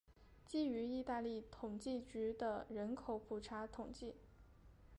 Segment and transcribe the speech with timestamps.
[0.47, 4.15] 基于意大利统计局的人口普查统计。